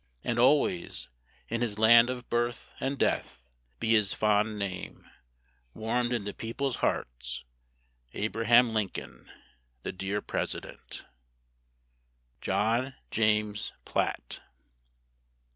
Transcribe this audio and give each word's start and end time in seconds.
"And 0.23 0.39
always, 0.39 1.09
in 1.47 1.61
his 1.61 1.77
Land 1.77 2.09
of 2.09 2.27
birth 2.27 2.73
and 2.79 2.97
death, 2.97 3.43
Be 3.79 3.91
his 3.91 4.13
fond 4.13 4.57
name 4.57 5.07
warm'd 5.75 6.11
in 6.11 6.23
the 6.23 6.33
people's 6.33 6.77
hearts 6.77 7.45
Abraham 8.15 8.73
Lincoln, 8.73 9.29
the 9.83 9.91
Dear 9.91 10.19
President." 10.23 11.05
JOHN 12.41 12.95
JAMES 13.11 13.73
PIATT. 13.85 14.41